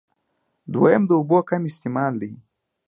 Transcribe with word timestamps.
دويم 0.73 1.03
د 1.07 1.11
اوبو 1.19 1.37
کم 1.49 1.61
استعمال 1.69 2.13
دی 2.21 2.33